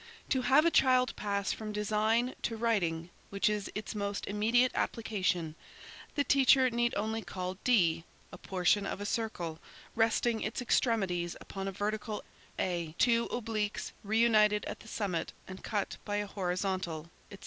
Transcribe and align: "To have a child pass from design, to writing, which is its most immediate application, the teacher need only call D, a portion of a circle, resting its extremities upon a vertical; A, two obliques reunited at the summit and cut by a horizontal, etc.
"To 0.29 0.41
have 0.41 0.65
a 0.65 0.71
child 0.71 1.15
pass 1.15 1.53
from 1.53 1.71
design, 1.71 2.33
to 2.41 2.57
writing, 2.57 3.11
which 3.29 3.47
is 3.47 3.71
its 3.75 3.93
most 3.93 4.25
immediate 4.25 4.71
application, 4.73 5.53
the 6.15 6.23
teacher 6.23 6.71
need 6.71 6.95
only 6.97 7.21
call 7.21 7.59
D, 7.63 8.03
a 8.31 8.37
portion 8.39 8.87
of 8.87 8.99
a 8.99 9.05
circle, 9.05 9.59
resting 9.95 10.41
its 10.41 10.59
extremities 10.59 11.35
upon 11.39 11.67
a 11.67 11.71
vertical; 11.71 12.23
A, 12.57 12.95
two 12.97 13.27
obliques 13.27 13.91
reunited 14.03 14.65
at 14.65 14.79
the 14.79 14.87
summit 14.87 15.33
and 15.47 15.63
cut 15.63 15.97
by 16.03 16.15
a 16.15 16.25
horizontal, 16.25 17.11
etc. 17.29 17.39